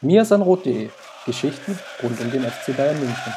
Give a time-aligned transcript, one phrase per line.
[0.00, 0.90] mirsanrot.de
[1.24, 3.34] Geschichten rund um den FC Bayern München.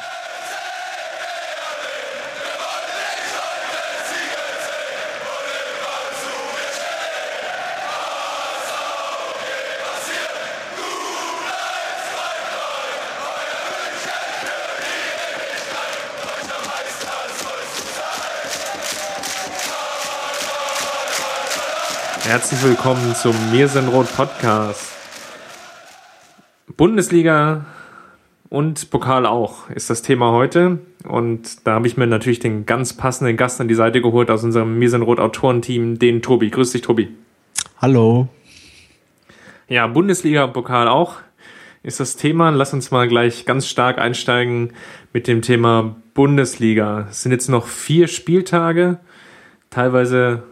[22.24, 24.99] Herzlich willkommen zum Mir sind Rot Podcast.
[26.80, 27.66] Bundesliga
[28.48, 30.78] und Pokal auch ist das Thema heute.
[31.06, 34.44] Und da habe ich mir natürlich den ganz passenden Gast an die Seite geholt aus
[34.44, 36.48] unserem Mir sind Rot Autorenteam, den Tobi.
[36.48, 37.14] Grüß dich, Tobi.
[37.82, 38.28] Hallo.
[39.68, 41.16] Ja, Bundesliga und Pokal auch
[41.82, 42.48] ist das Thema.
[42.48, 44.72] Lass uns mal gleich ganz stark einsteigen
[45.12, 47.08] mit dem Thema Bundesliga.
[47.10, 49.00] Es sind jetzt noch vier Spieltage,
[49.68, 50.44] teilweise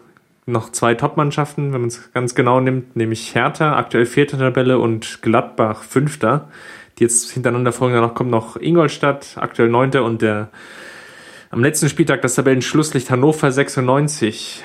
[0.49, 5.21] noch zwei Top-Mannschaften, wenn man es ganz genau nimmt, nämlich Hertha, aktuell vierte Tabelle und
[5.23, 6.49] Gladbach fünfter.
[6.99, 7.95] Die jetzt hintereinander folgen.
[7.95, 10.49] Danach kommt noch Ingolstadt, aktuell neunter und der
[11.51, 14.65] am letzten Spieltag das Tabellenschlusslicht Hannover 96.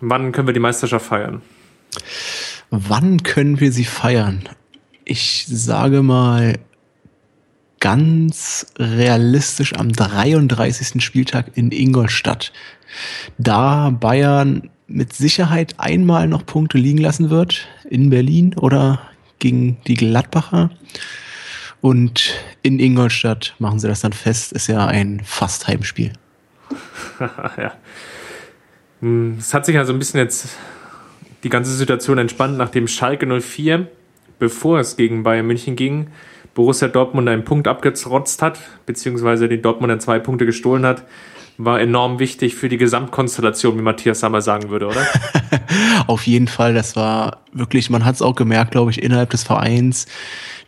[0.00, 1.42] Wann können wir die Meisterschaft feiern?
[2.70, 4.48] Wann können wir sie feiern?
[5.04, 6.54] Ich sage mal
[7.78, 11.02] ganz realistisch am 33.
[11.04, 12.52] Spieltag in Ingolstadt.
[13.38, 19.00] Da Bayern mit Sicherheit einmal noch Punkte liegen lassen wird in Berlin oder
[19.38, 20.70] gegen die Gladbacher.
[21.80, 26.12] Und in Ingolstadt machen sie das dann fest, ist ja ein fast Heimspiel.
[27.20, 27.74] ja.
[29.00, 30.56] Hm, es hat sich also ein bisschen jetzt
[31.42, 33.86] die ganze Situation entspannt, nachdem Schalke 04,
[34.38, 36.08] bevor es gegen Bayern München ging,
[36.54, 41.04] Borussia Dortmund einen Punkt abgezrotzt hat, beziehungsweise den Dortmunder zwei Punkte gestohlen hat
[41.56, 45.06] war enorm wichtig für die Gesamtkonstellation, wie Matthias Sammer sagen würde, oder?
[46.06, 49.44] Auf jeden Fall, das war wirklich, man hat es auch gemerkt, glaube ich, innerhalb des
[49.44, 50.06] Vereins,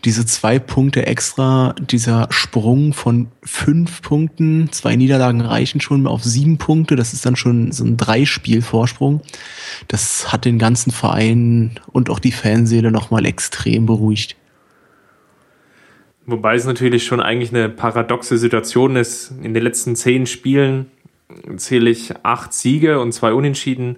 [0.05, 6.59] diese zwei Punkte extra, dieser Sprung von fünf Punkten, zwei Niederlagen reichen schon auf sieben
[6.59, 9.21] Punkte, das ist dann schon so ein Dreispiel-Vorsprung.
[9.89, 14.37] Das hat den ganzen Verein und auch die Fanseele nochmal extrem beruhigt.
[16.27, 19.33] Wobei es natürlich schon eigentlich eine paradoxe Situation ist.
[19.43, 20.91] In den letzten zehn Spielen
[21.57, 23.97] zähle ich acht Siege und zwei Unentschieden.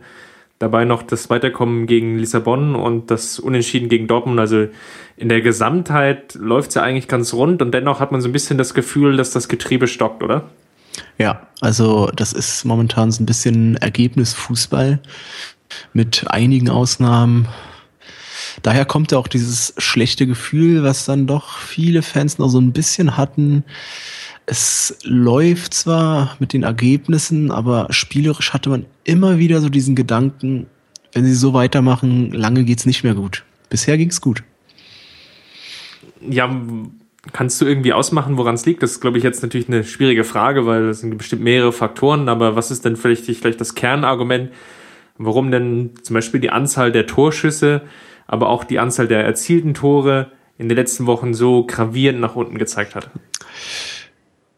[0.58, 4.40] Dabei noch das Weiterkommen gegen Lissabon und das Unentschieden gegen Dortmund.
[4.40, 4.66] Also
[5.16, 8.32] in der Gesamtheit läuft es ja eigentlich ganz rund und dennoch hat man so ein
[8.32, 10.50] bisschen das Gefühl, dass das Getriebe stockt, oder?
[11.16, 15.00] Ja, also das ist momentan so ein bisschen Ergebnisfußball
[15.92, 17.48] mit einigen Ausnahmen
[18.62, 22.72] daher kommt ja auch dieses schlechte Gefühl, was dann doch viele Fans noch so ein
[22.72, 23.64] bisschen hatten.
[24.46, 30.66] Es läuft zwar mit den Ergebnissen, aber spielerisch hatte man immer wieder so diesen Gedanken,
[31.12, 33.44] wenn sie so weitermachen, lange geht's nicht mehr gut.
[33.70, 34.42] Bisher ging's gut.
[36.20, 36.50] Ja,
[37.32, 38.82] kannst du irgendwie ausmachen, woran es liegt?
[38.82, 42.28] Das ist, glaube ich, jetzt natürlich eine schwierige Frage, weil es sind bestimmt mehrere Faktoren,
[42.28, 44.50] aber was ist denn vielleicht, vielleicht das Kernargument,
[45.18, 47.82] warum denn zum Beispiel die Anzahl der Torschüsse
[48.28, 52.58] aber auch die Anzahl der erzielten Tore in den letzten Wochen so gravierend nach unten
[52.58, 53.10] gezeigt hat?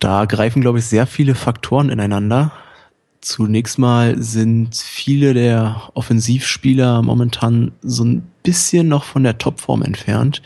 [0.01, 2.53] Da greifen, glaube ich, sehr viele Faktoren ineinander.
[3.21, 10.43] Zunächst mal sind viele der Offensivspieler momentan so ein bisschen noch von der Topform entfernt.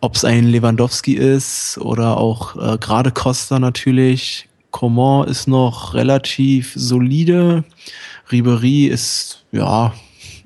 [0.00, 4.48] Ob es ein Lewandowski ist oder auch äh, gerade Costa natürlich.
[4.72, 7.62] Coman ist noch relativ solide.
[8.32, 9.92] Ribery ist ja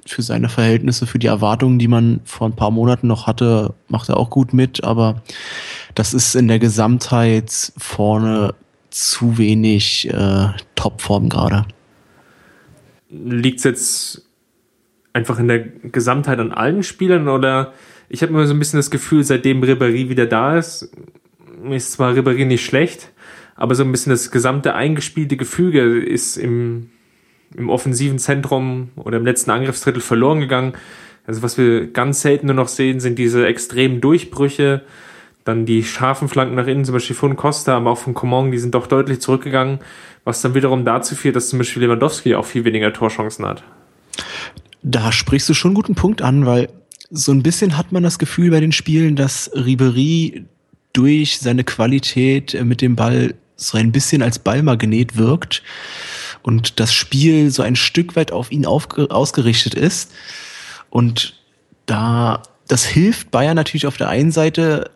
[0.07, 4.09] für seine Verhältnisse, für die Erwartungen, die man vor ein paar Monaten noch hatte, macht
[4.09, 5.23] er auch gut mit, aber
[5.95, 8.55] das ist in der Gesamtheit vorne
[8.91, 11.67] zu wenig äh, Topform gerade.
[13.11, 14.23] Liegt es jetzt
[15.13, 17.73] einfach in der Gesamtheit an allen Spielern oder
[18.09, 20.91] ich habe immer so ein bisschen das Gefühl, seitdem Ribéry wieder da ist,
[21.71, 23.13] ist zwar Ribéry nicht schlecht,
[23.55, 26.91] aber so ein bisschen das gesamte eingespielte Gefüge ist im
[27.55, 30.75] im offensiven Zentrum oder im letzten Angriffsdrittel verloren gegangen.
[31.27, 34.83] Also was wir ganz selten nur noch sehen, sind diese extremen Durchbrüche,
[35.45, 38.59] dann die scharfen Flanken nach innen, zum Beispiel von Costa, aber auch von Coman, die
[38.59, 39.79] sind doch deutlich zurückgegangen,
[40.25, 43.63] was dann wiederum dazu führt, dass zum Beispiel Lewandowski auch viel weniger Torchancen hat.
[44.83, 46.69] Da sprichst du schon einen guten Punkt an, weil
[47.11, 50.45] so ein bisschen hat man das Gefühl bei den Spielen, dass Ribery
[50.93, 55.63] durch seine Qualität mit dem Ball so ein bisschen als Ballmagnet wirkt
[56.47, 60.13] und das Spiel so ein Stück weit auf ihn ausgerichtet ist.
[60.91, 61.35] Und
[61.87, 64.93] da, das hilft Bayern natürlich auf der einen Seite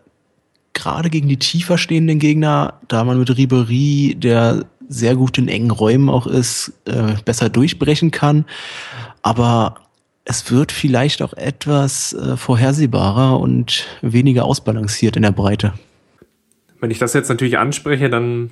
[0.71, 5.71] gerade gegen die tiefer stehenden Gegner, da man mit Ribery, der sehr gut in engen
[5.71, 8.45] Räumen auch ist, äh, besser durchbrechen kann.
[9.21, 9.75] Aber
[10.23, 15.73] es wird vielleicht auch etwas äh, vorhersehbarer und weniger ausbalanciert in der Breite.
[16.79, 18.51] Wenn ich das jetzt natürlich anspreche, dann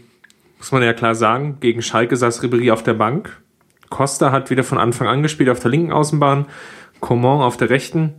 [0.60, 3.42] muss man ja klar sagen, gegen Schalke saß Ribéry auf der Bank.
[3.90, 6.46] Costa hat wieder von Anfang an gespielt auf der linken Außenbahn,
[7.00, 8.14] Coman auf der rechten.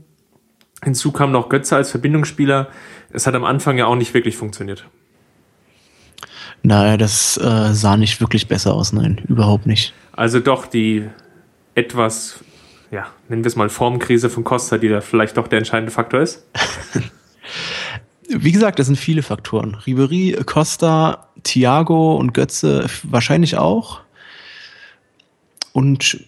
[0.82, 2.69] Hinzu kam noch Götze als Verbindungsspieler.
[3.12, 4.87] Es hat am Anfang ja auch nicht wirklich funktioniert.
[6.62, 9.94] Naja, das äh, sah nicht wirklich besser aus, nein, überhaupt nicht.
[10.12, 11.08] Also doch die
[11.75, 12.40] etwas,
[12.90, 16.20] ja, nennen wir es mal Formkrise von Costa, die da vielleicht doch der entscheidende Faktor
[16.20, 16.46] ist.
[18.28, 19.75] Wie gesagt, das sind viele Faktoren.
[19.75, 24.00] Ribery, Costa, Thiago und Götze wahrscheinlich auch.
[25.72, 26.25] Und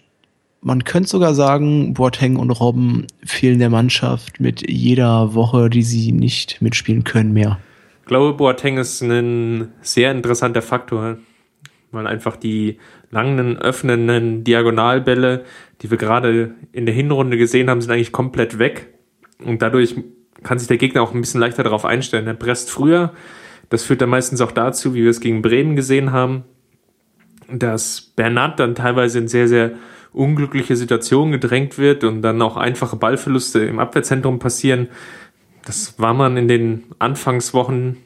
[0.60, 6.12] man könnte sogar sagen, Boateng und Robben fehlen der Mannschaft mit jeder Woche, die sie
[6.12, 7.58] nicht mitspielen können, mehr.
[8.02, 11.18] Ich glaube, Boateng ist ein sehr interessanter Faktor,
[11.90, 12.78] weil einfach die
[13.10, 15.44] langen, öffnenden Diagonalbälle,
[15.82, 18.88] die wir gerade in der Hinrunde gesehen haben, sind eigentlich komplett weg.
[19.44, 19.96] Und dadurch
[20.42, 22.26] kann sich der Gegner auch ein bisschen leichter darauf einstellen.
[22.26, 23.12] Er presst früher.
[23.72, 26.44] Das führt dann meistens auch dazu, wie wir es gegen Bremen gesehen haben,
[27.50, 29.70] dass Bernat dann teilweise in sehr, sehr
[30.12, 34.88] unglückliche Situationen gedrängt wird und dann auch einfache Ballverluste im Abwehrzentrum passieren.
[35.64, 37.96] Das war man in den Anfangswochen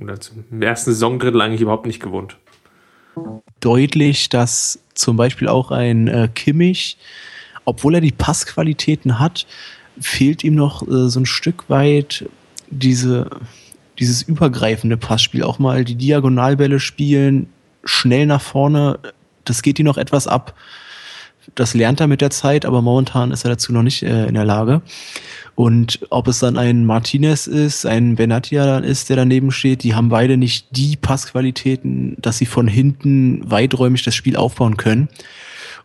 [0.00, 0.14] oder
[0.50, 2.38] im ersten Saisondrittel eigentlich überhaupt nicht gewohnt.
[3.60, 6.96] Deutlich, dass zum Beispiel auch ein äh, Kimmich,
[7.66, 9.46] obwohl er die Passqualitäten hat,
[10.00, 12.24] fehlt ihm noch äh, so ein Stück weit
[12.70, 13.28] diese,
[14.02, 15.44] dieses übergreifende Passspiel.
[15.44, 17.46] Auch mal die Diagonalbälle spielen,
[17.84, 18.98] schnell nach vorne,
[19.44, 20.54] das geht ihm noch etwas ab.
[21.54, 24.34] Das lernt er mit der Zeit, aber momentan ist er dazu noch nicht äh, in
[24.34, 24.82] der Lage.
[25.54, 29.94] Und ob es dann ein Martinez ist, ein Benatia dann ist, der daneben steht, die
[29.94, 35.08] haben beide nicht die Passqualitäten, dass sie von hinten weiträumig das Spiel aufbauen können.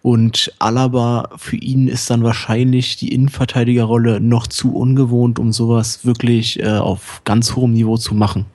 [0.07, 6.63] Und Alaba, für ihn ist dann wahrscheinlich die Innenverteidigerrolle noch zu ungewohnt, um sowas wirklich
[6.63, 8.45] äh, auf ganz hohem Niveau zu machen.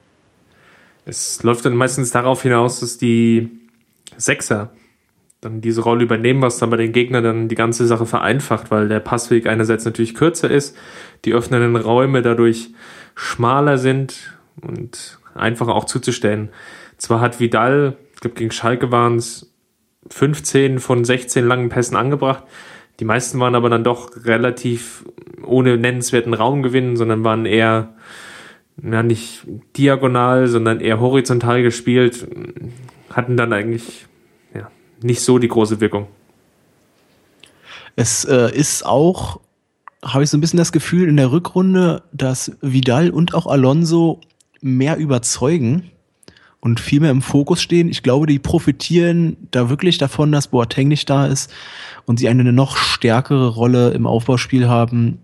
[1.04, 3.50] Es läuft dann meistens darauf hinaus, dass die
[4.16, 4.70] Sechser
[5.42, 8.88] dann diese Rolle übernehmen, was dann bei den Gegnern dann die ganze Sache vereinfacht, weil
[8.88, 10.74] der Passweg einerseits natürlich kürzer ist,
[11.26, 12.70] die öffnenden Räume dadurch
[13.14, 16.48] schmaler sind und einfacher auch zuzustellen.
[16.96, 19.51] Zwar hat Vidal, ich glaube gegen Schalke waren es
[20.12, 22.44] 15 von 16 langen Pässen angebracht,
[23.00, 25.04] die meisten waren aber dann doch relativ
[25.44, 27.94] ohne nennenswerten Raumgewinn, sondern waren eher
[28.82, 32.26] ja, nicht diagonal, sondern eher horizontal gespielt,
[33.10, 34.06] hatten dann eigentlich
[35.02, 36.06] nicht so die große Wirkung.
[37.96, 39.40] Es äh, ist auch,
[40.04, 44.20] habe ich so ein bisschen das Gefühl in der Rückrunde, dass Vidal und auch Alonso
[44.60, 45.90] mehr überzeugen
[46.62, 47.88] und viel mehr im Fokus stehen.
[47.88, 51.52] Ich glaube, die profitieren da wirklich davon, dass Boateng nicht da ist
[52.06, 55.18] und sie eine noch stärkere Rolle im Aufbauspiel haben,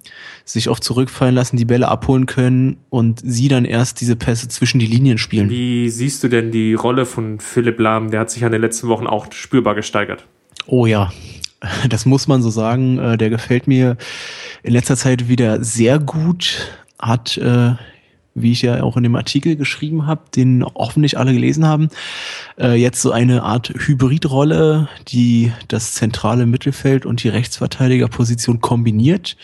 [0.44, 4.80] sich oft zurückfallen lassen, die Bälle abholen können und sie dann erst diese Pässe zwischen
[4.80, 5.48] die Linien spielen.
[5.48, 8.10] Wie siehst du denn die Rolle von Philipp Lahm?
[8.10, 10.26] Der hat sich ja in den letzten Wochen auch spürbar gesteigert.
[10.66, 11.12] Oh ja,
[11.88, 12.98] das muss man so sagen.
[12.98, 13.96] Äh, der gefällt mir
[14.64, 16.72] in letzter Zeit wieder sehr gut.
[16.98, 17.74] Hat äh,
[18.42, 21.88] wie ich ja auch in dem Artikel geschrieben habe, den hoffentlich alle gelesen haben,
[22.58, 29.36] äh, jetzt so eine Art Hybridrolle, die das zentrale Mittelfeld und die Rechtsverteidigerposition kombiniert.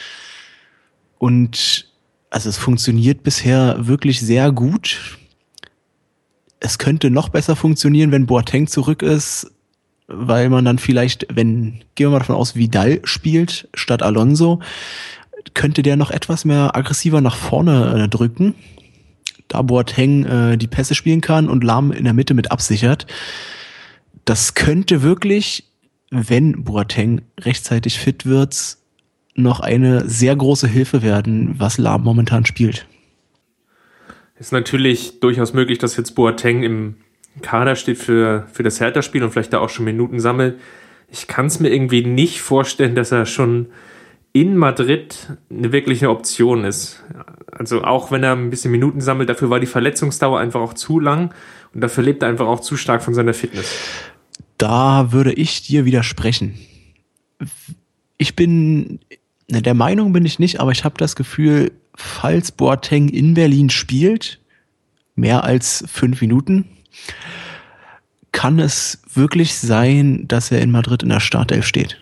[1.18, 1.86] Und
[2.30, 5.18] also es funktioniert bisher wirklich sehr gut.
[6.60, 9.52] Es könnte noch besser funktionieren, wenn Boateng zurück ist,
[10.06, 14.60] weil man dann vielleicht, wenn, gehen wir mal davon aus, Vidal spielt statt Alonso,
[15.54, 18.54] könnte der noch etwas mehr aggressiver nach vorne äh, drücken
[19.48, 23.06] da Boateng äh, die Pässe spielen kann und Lahm in der Mitte mit absichert.
[24.24, 25.64] Das könnte wirklich,
[26.10, 28.76] wenn Boateng rechtzeitig fit wird,
[29.34, 32.86] noch eine sehr große Hilfe werden, was Lahm momentan spielt.
[34.38, 36.96] Ist natürlich durchaus möglich, dass jetzt Boateng im
[37.42, 40.58] Kader steht für, für das Hertha-Spiel und vielleicht da auch schon Minuten sammelt.
[41.10, 43.66] Ich kann es mir irgendwie nicht vorstellen, dass er schon
[44.34, 47.02] in Madrid eine wirkliche Option ist.
[47.52, 50.98] Also auch wenn er ein bisschen Minuten sammelt, dafür war die Verletzungsdauer einfach auch zu
[50.98, 51.32] lang
[51.72, 53.72] und dafür lebt er einfach auch zu stark von seiner Fitness.
[54.58, 56.58] Da würde ich dir widersprechen.
[58.18, 58.98] Ich bin,
[59.48, 63.70] ne, der Meinung bin ich nicht, aber ich habe das Gefühl, falls Boateng in Berlin
[63.70, 64.40] spielt,
[65.14, 66.66] mehr als fünf Minuten,
[68.32, 72.00] kann es wirklich sein, dass er in Madrid in der Startelf steht.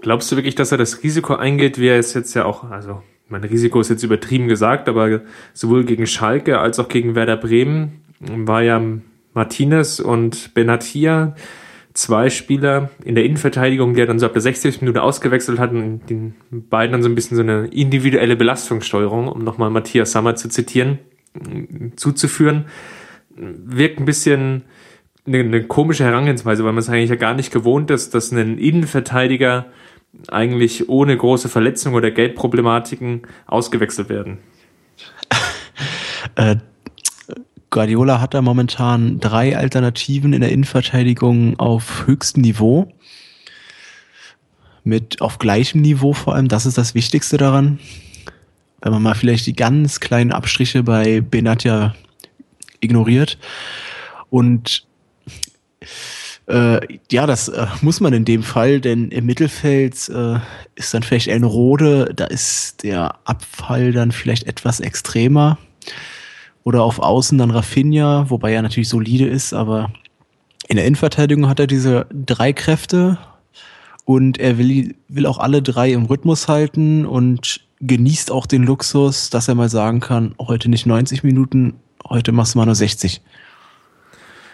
[0.00, 3.02] Glaubst du wirklich, dass er das Risiko eingeht, wie er es jetzt ja auch, also
[3.28, 5.22] mein Risiko ist jetzt übertrieben gesagt, aber
[5.52, 8.80] sowohl gegen Schalke als auch gegen Werder Bremen war ja
[9.34, 11.34] Martinez und Benatia
[11.96, 14.82] zwei Spieler in der Innenverteidigung, der dann so ab der 60.
[14.82, 19.42] Minute ausgewechselt hat und den beiden dann so ein bisschen so eine individuelle Belastungssteuerung, um
[19.42, 20.98] nochmal Matthias Sammer zu zitieren,
[21.96, 22.66] zuzuführen,
[23.36, 24.62] wirkt ein bisschen
[25.26, 28.58] eine, eine komische Herangehensweise, weil man es eigentlich ja gar nicht gewohnt ist, dass ein
[28.58, 29.66] Innenverteidiger
[30.28, 34.38] eigentlich ohne große Verletzungen oder Geldproblematiken ausgewechselt werden.
[36.36, 36.56] äh,
[37.70, 42.92] Guardiola hat da momentan drei Alternativen in der Innenverteidigung auf höchstem Niveau.
[44.84, 47.80] Mit auf gleichem Niveau vor allem, das ist das Wichtigste daran.
[48.80, 51.94] Wenn man mal vielleicht die ganz kleinen Abstriche bei Benatia
[52.80, 53.36] ignoriert.
[54.30, 54.85] Und
[56.46, 56.80] äh,
[57.10, 60.38] ja, das äh, muss man in dem Fall, denn im Mittelfeld äh,
[60.74, 65.58] ist dann vielleicht ein Rode, da ist der Abfall dann vielleicht etwas extremer.
[66.62, 69.92] Oder auf Außen dann Rafinha, wobei er natürlich solide ist, aber
[70.68, 73.18] in der Innenverteidigung hat er diese drei Kräfte
[74.04, 79.30] und er will, will auch alle drei im Rhythmus halten und genießt auch den Luxus,
[79.30, 81.74] dass er mal sagen kann, heute nicht 90 Minuten,
[82.08, 83.20] heute machst du mal nur 60.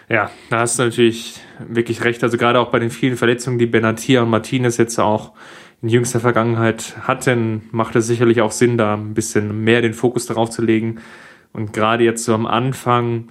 [0.09, 2.23] Ja, da hast du natürlich wirklich recht.
[2.23, 5.33] Also gerade auch bei den vielen Verletzungen, die Benatia und Martinez jetzt auch
[5.81, 10.25] in jüngster Vergangenheit hatten, macht es sicherlich auch Sinn, da ein bisschen mehr den Fokus
[10.25, 10.99] darauf zu legen.
[11.51, 13.29] Und gerade jetzt so am Anfang,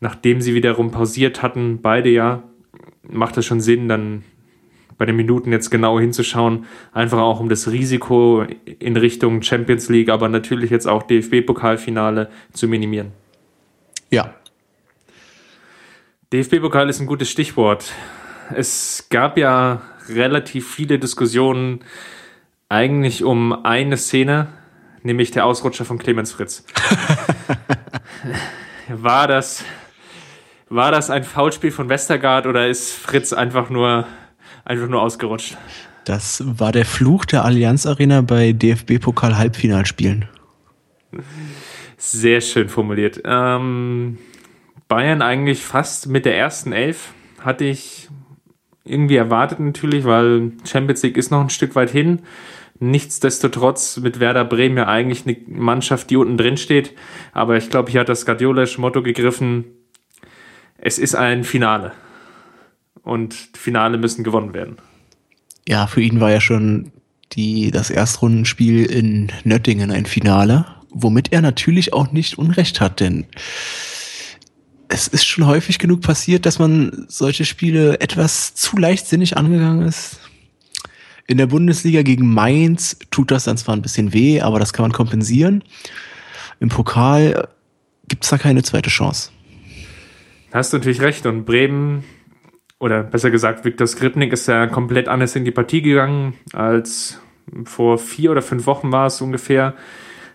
[0.00, 2.42] nachdem sie wiederum pausiert hatten, beide ja,
[3.02, 4.24] macht es schon Sinn, dann
[4.98, 8.44] bei den Minuten jetzt genau hinzuschauen, einfach auch um das Risiko
[8.78, 13.12] in Richtung Champions League, aber natürlich jetzt auch DFB-Pokalfinale zu minimieren.
[14.10, 14.34] Ja.
[16.32, 17.92] DFB-Pokal ist ein gutes Stichwort.
[18.54, 21.80] Es gab ja relativ viele Diskussionen
[22.68, 24.46] eigentlich um eine Szene,
[25.02, 26.64] nämlich der Ausrutscher von Clemens Fritz.
[28.88, 29.64] war das,
[30.68, 34.06] war das ein Foulspiel von Westergaard oder ist Fritz einfach nur,
[34.64, 35.56] einfach nur ausgerutscht?
[36.04, 40.28] Das war der Fluch der Allianz Arena bei DFB-Pokal Halbfinalspielen.
[41.96, 43.20] Sehr schön formuliert.
[43.24, 44.18] Ähm,
[44.90, 48.08] Bayern eigentlich fast mit der ersten Elf hatte ich
[48.84, 52.22] irgendwie erwartet natürlich, weil Champions League ist noch ein Stück weit hin.
[52.80, 56.92] Nichtsdestotrotz mit Werder Bremen ja eigentlich eine Mannschaft, die unten drin steht.
[57.32, 59.64] Aber ich glaube, hier hat das Guardiolische Motto gegriffen,
[60.76, 61.92] es ist ein Finale.
[63.02, 64.78] Und Finale müssen gewonnen werden.
[65.68, 66.90] Ja, für ihn war ja schon
[67.32, 73.26] die, das Erstrundenspiel in Nöttingen ein Finale, womit er natürlich auch nicht Unrecht hat, denn
[74.92, 80.18] es ist schon häufig genug passiert, dass man solche Spiele etwas zu leichtsinnig angegangen ist.
[81.28, 84.82] In der Bundesliga gegen Mainz tut das dann zwar ein bisschen weh, aber das kann
[84.82, 85.62] man kompensieren.
[86.58, 87.48] Im Pokal
[88.08, 89.30] gibt es da keine zweite Chance.
[90.52, 91.24] Hast du natürlich recht.
[91.24, 92.02] Und Bremen,
[92.80, 97.20] oder besser gesagt, Viktor Skripnik ist ja komplett anders in die Partie gegangen, als
[97.62, 99.74] vor vier oder fünf Wochen war es ungefähr,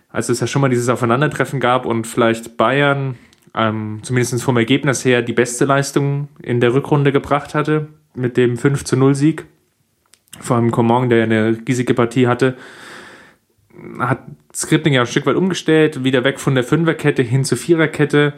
[0.08, 3.18] als es ja schon mal dieses Aufeinandertreffen gab und vielleicht Bayern,
[3.56, 8.56] ähm, zumindest vom Ergebnis her, die beste Leistung in der Rückrunde gebracht hatte, mit dem
[8.56, 9.46] 5 zu 0 Sieg
[10.40, 12.56] vor allem Coman, der eine riesige Partie hatte,
[13.98, 14.20] hat
[14.54, 18.34] Skripting ja ein Stück weit umgestellt, wieder weg von der Fünferkette hin zur Viererkette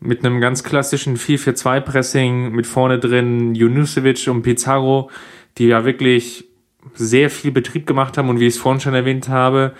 [0.00, 5.10] mit einem ganz klassischen 4-4-2-Pressing mit vorne drin Junusevic und Pizarro,
[5.58, 6.46] die ja wirklich
[6.94, 9.72] sehr viel Betrieb gemacht haben und wie ich es vorhin schon erwähnt habe,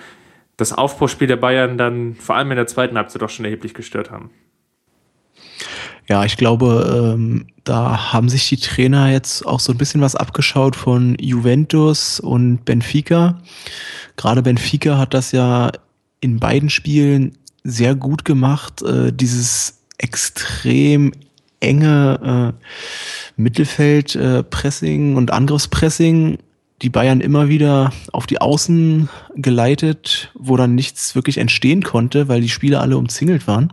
[0.56, 4.12] das Aufbauspiel der Bayern dann vor allem in der zweiten Halbzeit doch schon erheblich gestört
[4.12, 4.30] haben.
[6.08, 10.14] Ja, ich glaube, ähm, da haben sich die Trainer jetzt auch so ein bisschen was
[10.14, 13.40] abgeschaut von Juventus und Benfica.
[14.16, 15.72] Gerade Benfica hat das ja
[16.20, 21.12] in beiden Spielen sehr gut gemacht, äh, dieses extrem
[21.60, 26.38] enge äh, Mittelfeldpressing äh, und Angriffspressing
[26.82, 32.42] die Bayern immer wieder auf die Außen geleitet, wo dann nichts wirklich entstehen konnte, weil
[32.42, 33.72] die Spieler alle umzingelt waren.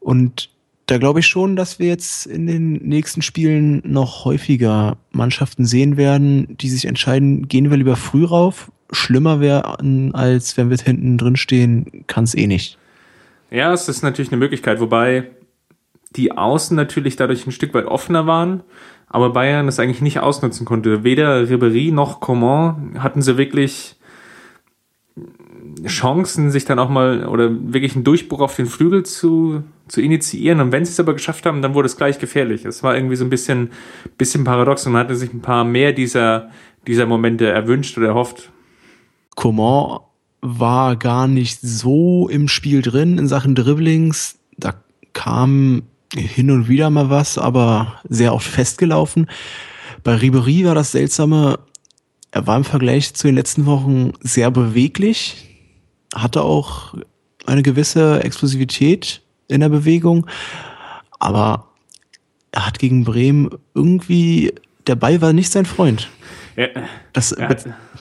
[0.00, 0.50] Und
[0.86, 5.96] da glaube ich schon, dass wir jetzt in den nächsten Spielen noch häufiger Mannschaften sehen
[5.96, 8.72] werden, die sich entscheiden, gehen wir lieber früh rauf.
[8.90, 9.78] Schlimmer wäre,
[10.14, 12.78] als wenn wir hinten drin stehen, kann es eh nicht.
[13.50, 15.30] Ja, es ist natürlich eine Möglichkeit, wobei
[16.16, 18.62] die Außen natürlich dadurch ein Stück weit offener waren,
[19.08, 21.04] aber Bayern das eigentlich nicht ausnutzen konnte.
[21.04, 23.96] Weder Ribery noch Coman hatten sie wirklich
[25.86, 30.60] Chancen, sich dann auch mal oder wirklich einen Durchbruch auf den Flügel zu, zu initiieren.
[30.60, 32.64] Und wenn sie es aber geschafft haben, dann wurde es gleich gefährlich.
[32.64, 33.70] Es war irgendwie so ein bisschen,
[34.16, 36.50] bisschen paradox und man hatte sich ein paar mehr dieser,
[36.86, 38.50] dieser Momente erwünscht oder erhofft.
[39.34, 40.00] Coman
[40.40, 44.38] war gar nicht so im Spiel drin in Sachen Dribblings.
[44.56, 44.74] Da
[45.12, 45.82] kam
[46.14, 49.28] hin und wieder mal was, aber sehr oft festgelaufen.
[50.04, 51.58] Bei Ribery war das Seltsame,
[52.30, 55.47] er war im Vergleich zu den letzten Wochen sehr beweglich,
[56.14, 56.94] hatte auch
[57.46, 60.26] eine gewisse Explosivität in der Bewegung,
[61.18, 61.68] aber
[62.52, 64.52] er hat gegen Bremen irgendwie,
[64.86, 66.08] der Ball war nicht sein Freund.
[66.56, 66.68] Ja,
[67.12, 67.48] das ja.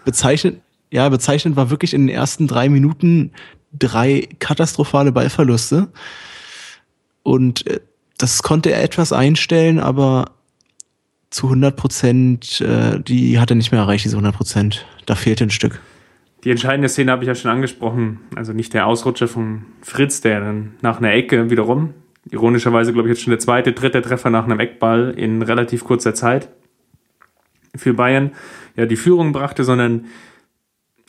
[0.04, 0.62] bezeichnet,
[0.92, 3.32] ja, bezeichnend war wirklich in den ersten drei Minuten
[3.78, 5.90] drei katastrophale Ballverluste.
[7.24, 7.82] Und äh,
[8.18, 10.32] das konnte er etwas einstellen, aber
[11.30, 14.86] zu 100 Prozent, äh, die hat er nicht mehr erreicht, diese 100 Prozent.
[15.06, 15.82] Da fehlte ein Stück.
[16.48, 18.22] Die entscheidende Szene habe ich ja schon angesprochen.
[18.34, 21.94] Also nicht der Ausrutscher von Fritz, der dann nach einer Ecke wiederum,
[22.32, 26.14] ironischerweise glaube ich jetzt schon der zweite, dritte Treffer nach einem Eckball in relativ kurzer
[26.14, 26.48] Zeit
[27.76, 28.32] für Bayern,
[28.78, 30.06] ja die Führung brachte, sondern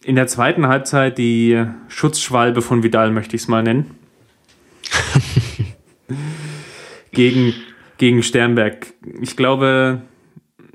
[0.02, 3.92] in der zweiten Halbzeit die Schutzschwalbe von Vidal, möchte ich es mal nennen.
[7.12, 7.54] gegen,
[7.97, 8.88] gegen Sternberg.
[9.21, 10.02] Ich glaube,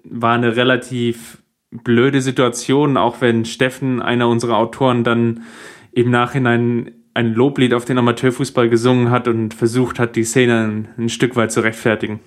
[0.05, 1.43] war eine relativ
[1.84, 5.44] blöde Situation, auch wenn Steffen, einer unserer Autoren, dann
[5.92, 10.88] im Nachhinein ein Loblied auf den Amateurfußball gesungen hat und versucht hat, die Szene ein,
[10.98, 12.20] ein Stück weit zu rechtfertigen.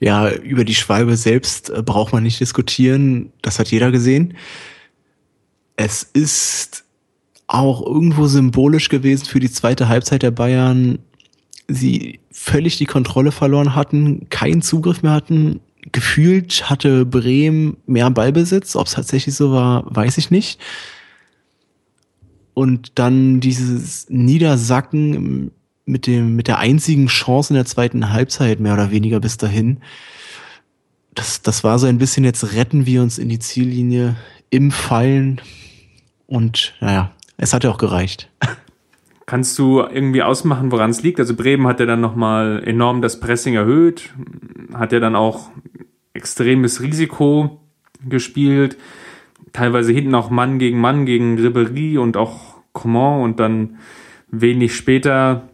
[0.00, 3.32] Ja, über die Schwalbe selbst äh, braucht man nicht diskutieren.
[3.42, 4.34] Das hat jeder gesehen.
[5.76, 6.84] Es ist
[7.46, 10.98] auch irgendwo symbolisch gewesen für die zweite Halbzeit der Bayern.
[11.68, 15.60] Sie völlig die Kontrolle verloren hatten, keinen Zugriff mehr hatten.
[15.92, 18.76] Gefühlt hatte Bremen mehr Ballbesitz.
[18.76, 20.60] Ob es tatsächlich so war, weiß ich nicht.
[22.54, 25.50] Und dann dieses Niedersacken
[25.86, 29.78] mit dem, mit der einzigen Chance in der zweiten Halbzeit, mehr oder weniger bis dahin.
[31.14, 34.16] Das, das war so ein bisschen jetzt retten wir uns in die Ziellinie
[34.50, 35.40] im Fallen.
[36.26, 38.30] Und naja, es hat ja auch gereicht.
[39.26, 41.18] Kannst du irgendwie ausmachen, woran es liegt?
[41.18, 44.12] Also Bremen hat ja dann nochmal enorm das Pressing erhöht,
[44.74, 45.50] hat ja dann auch
[46.14, 47.60] extremes Risiko
[48.08, 48.78] gespielt,
[49.52, 53.78] teilweise hinten auch Mann gegen Mann gegen Ribery und auch Coman und dann
[54.28, 55.48] wenig später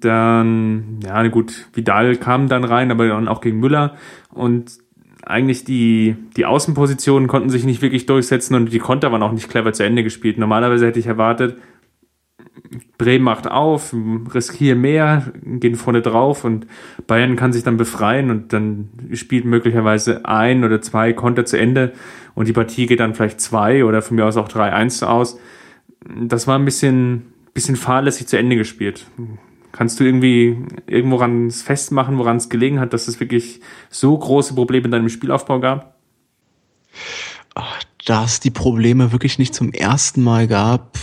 [0.00, 3.96] dann, ja gut, Vidal kam dann rein, aber dann auch gegen Müller
[4.32, 4.78] und
[5.24, 9.48] eigentlich die, die Außenpositionen konnten sich nicht wirklich durchsetzen und die Konter waren auch nicht
[9.48, 10.38] clever zu Ende gespielt.
[10.38, 11.58] Normalerweise hätte ich erwartet,
[12.98, 13.94] Bremen macht auf,
[14.34, 16.66] riskieren mehr, gehen vorne drauf und
[17.06, 21.92] Bayern kann sich dann befreien und dann spielt möglicherweise ein oder zwei Konter zu Ende
[22.34, 25.38] und die Partie geht dann vielleicht zwei oder von mir aus auch 3-1 aus.
[26.00, 29.06] Das war ein bisschen, bisschen fahrlässig zu Ende gespielt.
[29.72, 34.86] Kannst du irgendwie irgendworan festmachen, woran es gelegen hat, dass es wirklich so große Probleme
[34.86, 35.96] in deinem Spielaufbau gab?
[38.06, 40.96] Da es die Probleme wirklich nicht zum ersten Mal gab,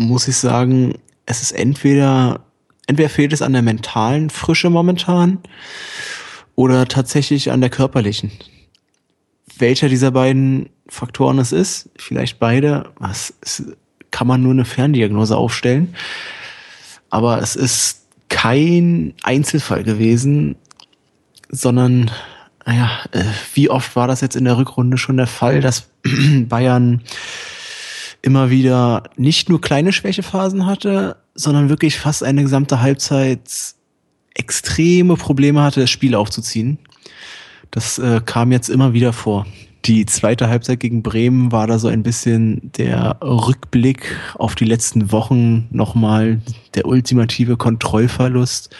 [0.00, 0.94] muss ich sagen,
[1.26, 2.40] es ist entweder,
[2.86, 5.38] entweder fehlt es an der mentalen Frische momentan
[6.56, 8.32] oder tatsächlich an der körperlichen.
[9.58, 13.34] Welcher dieser beiden Faktoren es ist, vielleicht beide, was
[14.10, 15.94] kann man nur eine Ferndiagnose aufstellen
[17.10, 20.56] aber es ist kein Einzelfall gewesen,
[21.48, 22.10] sondern,
[22.64, 25.90] naja, äh, wie oft war das jetzt in der Rückrunde schon der Fall, dass
[26.48, 27.02] Bayern
[28.22, 33.40] immer wieder nicht nur kleine Schwächephasen hatte, sondern wirklich fast eine gesamte Halbzeit
[34.34, 36.78] extreme Probleme hatte, das Spiel aufzuziehen.
[37.70, 39.46] Das äh, kam jetzt immer wieder vor.
[39.86, 45.10] Die zweite Halbzeit gegen Bremen war da so ein bisschen der Rückblick auf die letzten
[45.10, 46.40] Wochen nochmal
[46.74, 48.74] der ultimative Kontrollverlust.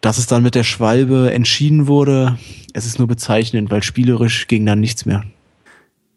[0.00, 2.38] Dass es dann mit der Schwalbe entschieden wurde,
[2.72, 5.24] es ist nur bezeichnend, weil spielerisch ging dann nichts mehr.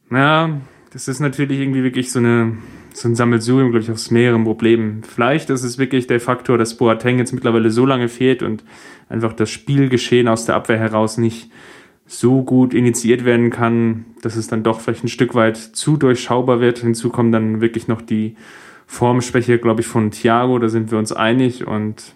[0.09, 0.61] Ja,
[0.93, 2.57] das ist natürlich irgendwie wirklich so eine
[2.93, 5.01] so ein Sammelsurium, glaube ich, aus mehreren Problemen.
[5.03, 8.63] Vielleicht ist es wirklich der Faktor, dass Boateng jetzt mittlerweile so lange fehlt und
[9.09, 11.49] einfach das Spielgeschehen aus der Abwehr heraus nicht
[12.05, 16.59] so gut initiiert werden kann, dass es dann doch vielleicht ein Stück weit zu durchschaubar
[16.59, 16.79] wird.
[16.79, 18.35] Hinzu kommen dann wirklich noch die
[18.85, 21.65] Formschwäche, glaube ich, von Thiago, da sind wir uns einig.
[21.65, 22.13] Und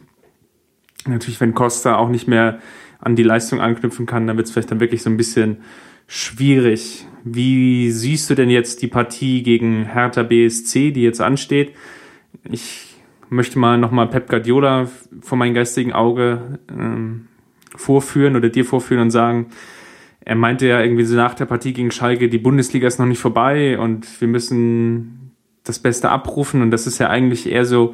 [1.08, 2.60] natürlich, wenn Costa auch nicht mehr
[3.00, 5.58] an die Leistung anknüpfen kann, dann wird es vielleicht dann wirklich so ein bisschen
[6.08, 7.06] schwierig.
[7.24, 11.74] Wie siehst du denn jetzt die Partie gegen Hertha BSC, die jetzt ansteht?
[12.50, 12.96] Ich
[13.30, 14.90] möchte mal nochmal Pep Guardiola
[15.22, 17.28] vor meinem geistigen Auge ähm,
[17.76, 19.48] vorführen oder dir vorführen und sagen,
[20.22, 23.20] er meinte ja irgendwie so nach der Partie gegen Schalke, die Bundesliga ist noch nicht
[23.20, 25.32] vorbei und wir müssen
[25.64, 26.62] das Beste abrufen.
[26.62, 27.94] Und das ist ja eigentlich eher so,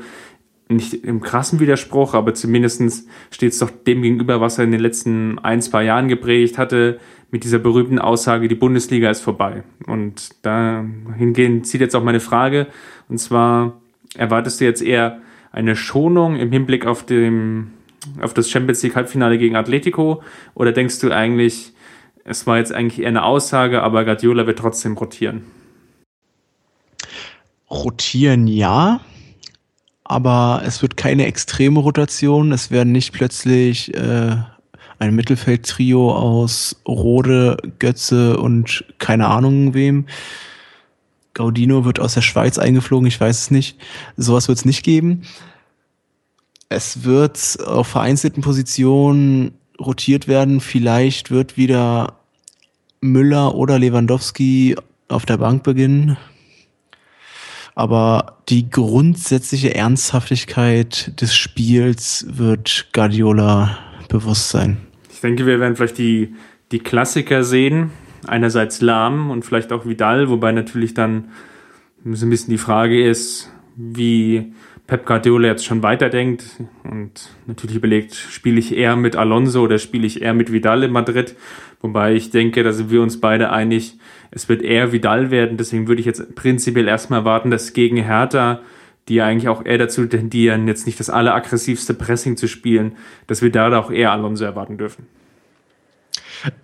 [0.69, 4.79] nicht im krassen Widerspruch, aber zumindestens steht es doch dem gegenüber, was er in den
[4.79, 6.99] letzten ein, zwei Jahren geprägt hatte,
[7.33, 9.63] mit dieser berühmten Aussage, die Bundesliga ist vorbei.
[9.87, 12.67] Und dahingehend zieht jetzt auch meine Frage,
[13.09, 13.81] und zwar,
[14.15, 15.19] erwartest du jetzt eher
[15.51, 17.71] eine Schonung im Hinblick auf, dem,
[18.21, 20.21] auf das Champions League Halbfinale gegen Atletico?
[20.53, 21.73] Oder denkst du eigentlich,
[22.23, 25.41] es war jetzt eigentlich eher eine Aussage, aber Guardiola wird trotzdem rotieren?
[27.67, 29.01] Rotieren ja,
[30.03, 32.51] aber es wird keine extreme Rotation.
[32.51, 34.35] Es werden nicht plötzlich äh,
[35.03, 40.05] ein Mittelfeldtrio aus Rode, Götze und keine Ahnung wem.
[41.33, 43.77] Gaudino wird aus der Schweiz eingeflogen, ich weiß es nicht.
[44.17, 45.23] Sowas wird es nicht geben.
[46.69, 50.61] Es wird auf vereinzelten Positionen rotiert werden.
[50.61, 52.19] Vielleicht wird wieder
[53.01, 54.75] Müller oder Lewandowski
[55.09, 56.17] auf der Bank beginnen.
[57.75, 64.77] Aber die grundsätzliche Ernsthaftigkeit des Spiels wird Guardiola bewusst sein.
[65.23, 66.35] Ich denke, wir werden vielleicht die,
[66.73, 67.91] die Klassiker sehen.
[68.27, 71.29] Einerseits Lahm und vielleicht auch Vidal, wobei natürlich dann
[72.03, 74.51] so ein bisschen die Frage ist, wie
[74.85, 76.43] Pep Guardiola jetzt schon weiterdenkt
[76.83, 80.91] und natürlich überlegt, spiele ich eher mit Alonso oder spiele ich eher mit Vidal in
[80.91, 81.37] Madrid?
[81.79, 83.97] Wobei ich denke, da sind wir uns beide einig,
[84.29, 85.55] es wird eher Vidal werden.
[85.55, 88.59] Deswegen würde ich jetzt prinzipiell erstmal erwarten, dass gegen Hertha,
[89.09, 92.95] die eigentlich auch eher dazu tendieren, jetzt nicht das alleraggressivste Pressing zu spielen,
[93.27, 95.07] dass wir da auch eher Alonso erwarten dürfen.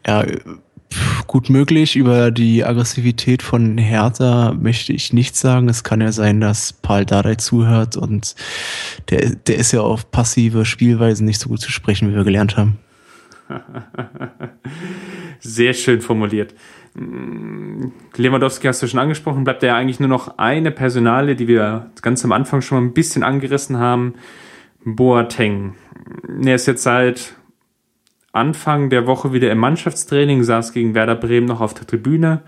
[0.05, 0.25] Ja,
[1.27, 1.95] gut möglich.
[1.95, 5.69] Über die Aggressivität von Hertha möchte ich nichts sagen.
[5.69, 8.35] Es kann ja sein, dass Paul Dardai zuhört und
[9.09, 12.57] der, der ist ja auf passive Spielweisen nicht so gut zu sprechen, wie wir gelernt
[12.57, 12.79] haben.
[15.39, 16.53] Sehr schön formuliert.
[18.15, 22.23] Lewandowski hast du schon angesprochen, bleibt ja eigentlich nur noch eine Personale, die wir ganz
[22.25, 24.15] am Anfang schon mal ein bisschen angerissen haben.
[24.83, 25.75] Boateng.
[26.43, 27.35] Er ist jetzt seit
[28.31, 32.41] Anfang der Woche wieder im Mannschaftstraining, saß gegen Werder Bremen noch auf der Tribüne.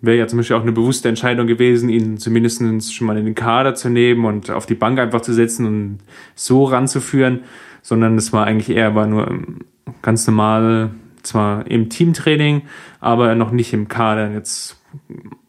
[0.00, 3.34] Wäre ja zum Beispiel auch eine bewusste Entscheidung gewesen, ihn zumindest schon mal in den
[3.34, 5.98] Kader zu nehmen und auf die Bank einfach zu setzen und
[6.34, 7.40] so ranzuführen,
[7.80, 9.40] sondern es war eigentlich eher war nur
[10.02, 10.90] ganz normal,
[11.26, 12.62] zwar im Teamtraining,
[13.00, 14.30] aber noch nicht im Kader.
[14.32, 14.80] Jetzt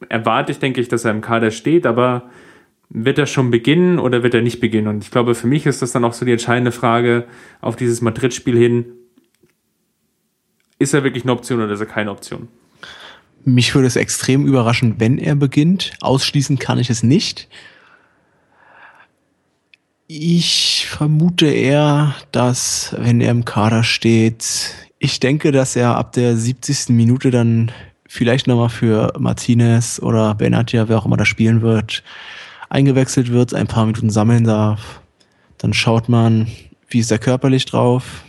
[0.10, 2.30] erwarte ich, denke ich, dass er im Kader steht, aber
[2.90, 4.88] wird er schon beginnen oder wird er nicht beginnen?
[4.88, 7.26] Und ich glaube, für mich ist das dann auch so die entscheidende Frage
[7.62, 8.86] auf dieses Madrid-Spiel hin
[10.78, 12.48] ist er wirklich eine Option oder ist er keine Option?
[13.44, 15.94] Mich würde es extrem überraschen, wenn er beginnt.
[16.02, 17.48] Ausschließen kann ich es nicht.
[20.08, 24.76] Ich vermute eher, dass, wenn er im Kader steht,
[25.06, 26.90] ich denke, dass er ab der 70.
[26.90, 27.72] Minute dann
[28.08, 32.04] vielleicht nochmal für Martinez oder Benatia, wer auch immer da spielen wird,
[32.70, 35.02] eingewechselt wird, ein paar Minuten sammeln darf.
[35.60, 36.48] Dann schaut man,
[36.90, 38.24] wie ist er körperlich drauf,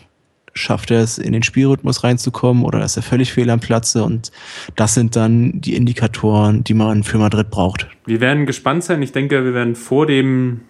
[0.53, 4.05] schafft er es, in den Spielrhythmus reinzukommen oder ist er völlig fehl am Platze?
[4.05, 4.31] Und
[4.75, 7.89] das sind dann die Indikatoren, die man für Madrid braucht.
[8.05, 9.01] Wir werden gespannt sein.
[9.01, 10.61] Ich denke, wir werden vor dem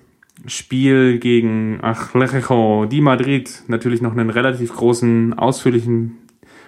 [0.46, 6.18] Spiel gegen Atletico di Madrid natürlich noch einen relativ großen, ausführlichen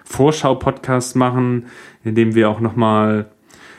[0.05, 1.67] Vorschau-Podcast machen,
[2.03, 3.31] in dem wir auch nochmal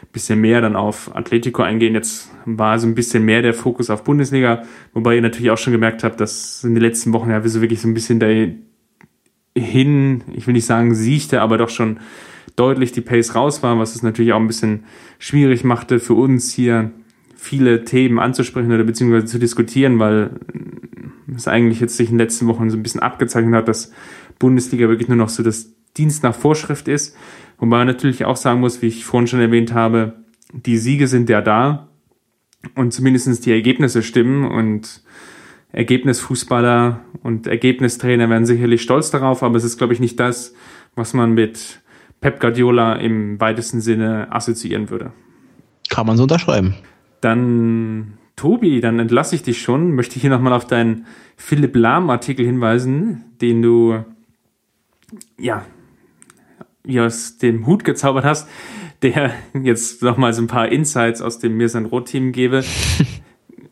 [0.03, 1.95] ein bisschen mehr dann auf Atletico eingehen.
[1.95, 5.73] Jetzt war so ein bisschen mehr der Fokus auf Bundesliga, wobei ihr natürlich auch schon
[5.73, 8.53] gemerkt habt, dass in den letzten Wochen ja wir so wirklich so ein bisschen der,
[9.57, 11.99] hin, ich will nicht sagen siechte, aber doch schon
[12.55, 14.83] deutlich die Pace raus war, was es natürlich auch ein bisschen
[15.17, 16.91] schwierig machte für uns hier
[17.39, 20.31] viele Themen anzusprechen oder beziehungsweise zu diskutieren, weil
[21.33, 23.91] es eigentlich jetzt sich in den letzten Wochen so ein bisschen abgezeichnet hat, dass
[24.39, 27.15] Bundesliga wirklich nur noch so das Dienst nach Vorschrift ist.
[27.57, 30.15] Wobei man natürlich auch sagen muss, wie ich vorhin schon erwähnt habe,
[30.51, 31.87] die Siege sind ja da
[32.75, 35.01] und zumindestens die Ergebnisse stimmen und
[35.71, 40.53] Ergebnisfußballer und Ergebnistrainer werden sicherlich stolz darauf, aber es ist, glaube ich, nicht das,
[40.95, 41.81] was man mit
[42.21, 45.13] Pep Guardiola im weitesten Sinne assoziieren würde.
[45.89, 46.75] Kann man so unterschreiben.
[47.21, 49.93] Dann, Tobi, dann entlasse ich dich schon.
[49.93, 51.05] Möchte ich hier nochmal auf deinen
[51.37, 54.03] Philipp Lahm-Artikel hinweisen, den du,
[55.37, 55.65] ja,
[56.83, 58.49] wie aus dem Hut gezaubert hast,
[59.01, 62.63] der jetzt nochmal so ein paar Insights aus dem Mirsan Roth-Team gebe.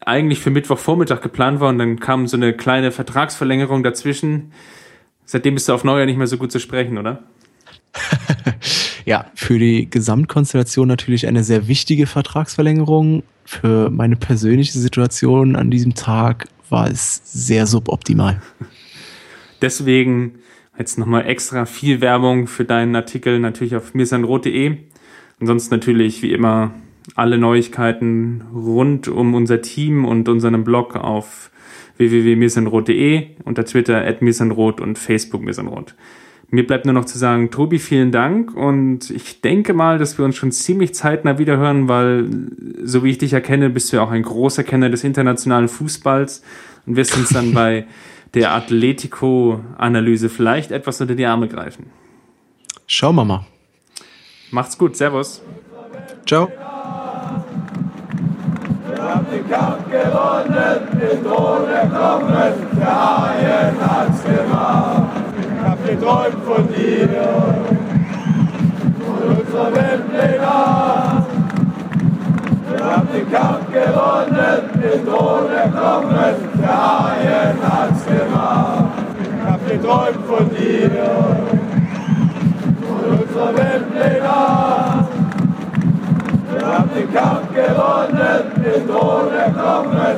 [0.08, 4.54] eigentlich für Mittwochvormittag geplant war und dann kam so eine kleine Vertragsverlängerung dazwischen.
[5.26, 7.24] Seitdem bist du auf Neujahr nicht mehr so gut zu sprechen, oder?
[9.06, 13.24] ja, für die Gesamtkonstellation natürlich eine sehr wichtige Vertragsverlängerung.
[13.50, 18.42] Für meine persönliche Situation an diesem Tag war es sehr suboptimal.
[19.62, 20.40] Deswegen
[20.78, 24.76] jetzt nochmal extra viel Werbung für deinen Artikel natürlich auf mirsanrot.de.
[25.40, 26.74] Ansonsten natürlich wie immer
[27.16, 31.50] alle Neuigkeiten rund um unser Team und unseren Blog auf
[31.96, 35.96] www.mirsanrot.de, unter Twitter at mirsanrot und Facebook mirsanrot.
[36.50, 40.24] Mir bleibt nur noch zu sagen, Tobi, vielen Dank und ich denke mal, dass wir
[40.24, 42.30] uns schon ziemlich zeitnah wiederhören, weil
[42.84, 46.44] so wie ich dich erkenne, bist du ja auch ein großer Kenner des internationalen Fußballs
[46.86, 47.86] und wirst uns dann bei
[48.34, 51.88] der Atletico-Analyse vielleicht etwas unter die Arme greifen.
[52.86, 53.46] Schauen wir mal.
[54.52, 55.42] Macht's gut, Servus.
[56.26, 56.48] Ciao.
[58.88, 65.07] Wir haben den Kampf gewonnen, den Thron erkommen, der Haien hat's gemacht.
[65.68, 67.10] Hab geträumt von dir,
[69.04, 70.48] von unserer Weltpläne.
[72.70, 78.86] Wir haben den Kampf gewonnen, den Thron erkommen, der Haien hat's gemacht.
[79.22, 80.90] Ich hab geträumt von dir,
[82.88, 84.38] von unserer Weltpläne.
[86.54, 90.18] Wir haben den Kampf gewonnen, den Thron erkommen,